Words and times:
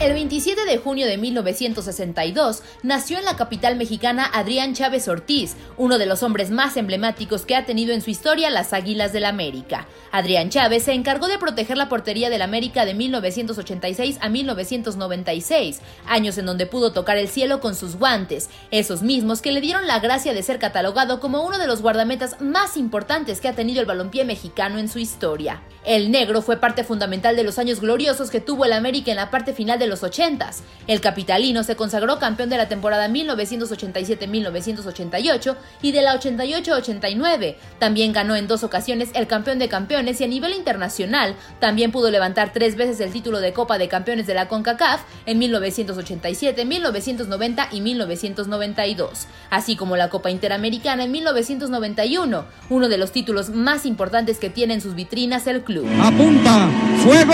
El 0.00 0.14
27 0.14 0.64
de 0.64 0.78
junio 0.78 1.06
de 1.06 1.18
1962 1.18 2.62
nació 2.82 3.18
en 3.18 3.26
la 3.26 3.36
capital 3.36 3.76
mexicana 3.76 4.30
Adrián 4.32 4.72
Chávez 4.72 5.06
Ortiz, 5.08 5.56
uno 5.76 5.98
de 5.98 6.06
los 6.06 6.22
hombres 6.22 6.50
más 6.50 6.78
emblemáticos 6.78 7.44
que 7.44 7.54
ha 7.54 7.66
tenido 7.66 7.92
en 7.92 8.00
su 8.00 8.08
historia 8.08 8.48
las 8.48 8.72
Águilas 8.72 9.12
del 9.12 9.26
América. 9.26 9.86
Adrián 10.10 10.48
Chávez 10.48 10.84
se 10.84 10.94
encargó 10.94 11.28
de 11.28 11.36
proteger 11.36 11.76
la 11.76 11.90
portería 11.90 12.30
del 12.30 12.40
América 12.40 12.86
de 12.86 12.94
1986 12.94 14.16
a 14.22 14.30
1996, 14.30 15.80
años 16.06 16.38
en 16.38 16.46
donde 16.46 16.64
pudo 16.64 16.94
tocar 16.94 17.18
el 17.18 17.28
cielo 17.28 17.60
con 17.60 17.74
sus 17.74 17.96
guantes, 17.96 18.48
esos 18.70 19.02
mismos 19.02 19.42
que 19.42 19.52
le 19.52 19.60
dieron 19.60 19.86
la 19.86 20.00
gracia 20.00 20.32
de 20.32 20.42
ser 20.42 20.58
catalogado 20.58 21.20
como 21.20 21.42
uno 21.42 21.58
de 21.58 21.66
los 21.66 21.82
guardametas 21.82 22.40
más 22.40 22.78
importantes 22.78 23.42
que 23.42 23.48
ha 23.48 23.54
tenido 23.54 23.82
el 23.82 23.86
balompié 23.86 24.24
mexicano 24.24 24.78
en 24.78 24.88
su 24.88 24.98
historia. 24.98 25.60
El 25.84 26.10
negro 26.10 26.40
fue 26.40 26.56
parte 26.56 26.84
fundamental 26.84 27.36
de 27.36 27.42
los 27.42 27.58
años 27.58 27.80
gloriosos 27.80 28.30
que 28.30 28.40
tuvo 28.40 28.64
el 28.64 28.72
América 28.72 29.10
en 29.10 29.16
la 29.16 29.30
parte 29.30 29.52
final 29.52 29.78
de 29.78 29.89
los 29.90 30.02
80s. 30.02 30.60
El 30.86 31.02
capitalino 31.02 31.62
se 31.62 31.76
consagró 31.76 32.18
campeón 32.18 32.48
de 32.48 32.56
la 32.56 32.68
temporada 32.68 33.06
1987-1988 33.08 35.56
y 35.82 35.92
de 35.92 36.00
la 36.02 36.18
88-89. 36.18 37.56
También 37.78 38.12
ganó 38.12 38.36
en 38.36 38.48
dos 38.48 38.64
ocasiones 38.64 39.10
el 39.14 39.26
campeón 39.26 39.58
de 39.58 39.68
campeones 39.68 40.18
y 40.20 40.24
a 40.24 40.28
nivel 40.28 40.54
internacional 40.54 41.34
también 41.58 41.92
pudo 41.92 42.10
levantar 42.10 42.52
tres 42.52 42.76
veces 42.76 43.00
el 43.00 43.12
título 43.12 43.40
de 43.40 43.52
Copa 43.52 43.78
de 43.78 43.88
Campeones 43.88 44.26
de 44.26 44.34
la 44.34 44.48
CONCACAF 44.48 45.02
en 45.26 45.38
1987, 45.38 46.64
1990 46.64 47.68
y 47.72 47.80
1992, 47.80 49.26
así 49.50 49.76
como 49.76 49.96
la 49.96 50.08
Copa 50.08 50.30
Interamericana 50.30 51.04
en 51.04 51.12
1991, 51.12 52.44
uno 52.68 52.88
de 52.88 52.98
los 52.98 53.12
títulos 53.12 53.50
más 53.50 53.86
importantes 53.86 54.38
que 54.38 54.50
tiene 54.50 54.74
en 54.74 54.80
sus 54.80 54.94
vitrinas 54.94 55.46
el 55.46 55.62
club. 55.62 55.86
Apunta, 56.00 56.68
fuego. 57.02 57.32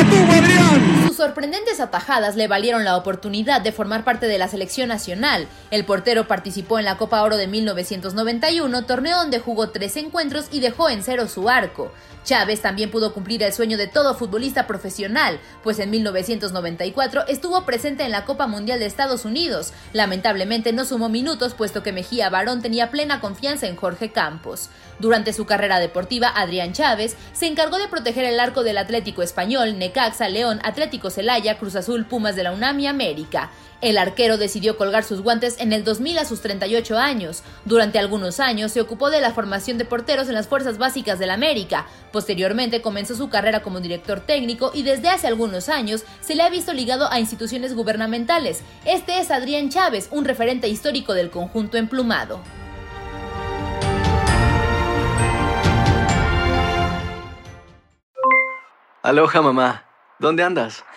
Lo 0.00 0.06
detuvo 0.06 0.32
Adrián. 0.32 1.09
Sorprendentes 1.20 1.80
atajadas 1.80 2.34
le 2.34 2.48
valieron 2.48 2.82
la 2.82 2.96
oportunidad 2.96 3.60
de 3.60 3.72
formar 3.72 4.04
parte 4.04 4.26
de 4.26 4.38
la 4.38 4.48
selección 4.48 4.88
nacional. 4.88 5.48
El 5.70 5.84
portero 5.84 6.26
participó 6.26 6.78
en 6.78 6.86
la 6.86 6.96
Copa 6.96 7.22
Oro 7.22 7.36
de 7.36 7.46
1991, 7.46 8.86
torneo 8.86 9.18
donde 9.18 9.38
jugó 9.38 9.68
tres 9.68 9.98
encuentros 9.98 10.46
y 10.50 10.60
dejó 10.60 10.88
en 10.88 11.02
cero 11.02 11.28
su 11.28 11.50
arco. 11.50 11.92
Chávez 12.24 12.62
también 12.62 12.90
pudo 12.90 13.12
cumplir 13.12 13.42
el 13.42 13.52
sueño 13.52 13.76
de 13.76 13.86
todo 13.86 14.14
futbolista 14.14 14.66
profesional, 14.66 15.40
pues 15.62 15.78
en 15.78 15.90
1994 15.90 17.26
estuvo 17.28 17.64
presente 17.66 18.04
en 18.04 18.12
la 18.12 18.24
Copa 18.24 18.46
Mundial 18.46 18.78
de 18.78 18.86
Estados 18.86 19.26
Unidos. 19.26 19.72
Lamentablemente 19.92 20.72
no 20.72 20.86
sumó 20.86 21.10
minutos 21.10 21.54
puesto 21.54 21.82
que 21.82 21.92
Mejía 21.92 22.30
Barón 22.30 22.62
tenía 22.62 22.90
plena 22.90 23.20
confianza 23.20 23.66
en 23.66 23.76
Jorge 23.76 24.10
Campos. 24.10 24.70
Durante 24.98 25.32
su 25.32 25.46
carrera 25.46 25.80
deportiva, 25.80 26.28
Adrián 26.28 26.74
Chávez 26.74 27.16
se 27.32 27.46
encargó 27.46 27.78
de 27.78 27.88
proteger 27.88 28.26
el 28.26 28.38
arco 28.38 28.62
del 28.62 28.76
Atlético 28.76 29.22
Español, 29.22 29.78
Necaxa, 29.78 30.28
León, 30.28 30.60
Atlético 30.62 31.09
Celaya, 31.10 31.58
Cruz 31.58 31.76
Azul, 31.76 32.06
Pumas 32.06 32.36
de 32.36 32.44
la 32.44 32.52
UNAM 32.52 32.80
y 32.80 32.86
América. 32.86 33.50
El 33.80 33.96
arquero 33.96 34.36
decidió 34.36 34.76
colgar 34.76 35.04
sus 35.04 35.22
guantes 35.22 35.58
en 35.58 35.72
el 35.72 35.84
2000 35.84 36.18
a 36.18 36.24
sus 36.26 36.42
38 36.42 36.98
años. 36.98 37.42
Durante 37.64 37.98
algunos 37.98 38.38
años 38.38 38.72
se 38.72 38.80
ocupó 38.80 39.08
de 39.08 39.22
la 39.22 39.32
formación 39.32 39.78
de 39.78 39.86
porteros 39.86 40.28
en 40.28 40.34
las 40.34 40.48
fuerzas 40.48 40.76
básicas 40.76 41.18
del 41.18 41.30
América. 41.30 41.86
Posteriormente 42.12 42.82
comenzó 42.82 43.14
su 43.14 43.30
carrera 43.30 43.62
como 43.62 43.80
director 43.80 44.20
técnico 44.20 44.70
y 44.74 44.82
desde 44.82 45.08
hace 45.08 45.26
algunos 45.26 45.68
años 45.70 46.04
se 46.20 46.34
le 46.34 46.42
ha 46.42 46.50
visto 46.50 46.74
ligado 46.74 47.10
a 47.10 47.20
instituciones 47.20 47.74
gubernamentales. 47.74 48.62
Este 48.84 49.18
es 49.18 49.30
Adrián 49.30 49.70
Chávez, 49.70 50.08
un 50.10 50.26
referente 50.26 50.68
histórico 50.68 51.14
del 51.14 51.30
conjunto 51.30 51.78
emplumado. 51.78 52.40
Aloha 59.02 59.40
mamá, 59.40 59.86
¿dónde 60.18 60.42
andas? 60.42 60.84